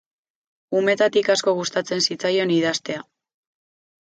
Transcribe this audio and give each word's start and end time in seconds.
Umetatik 0.79 1.29
asko 1.33 1.53
gustatzen 1.59 2.01
zitzaion 2.09 2.55
idaztea. 2.57 3.05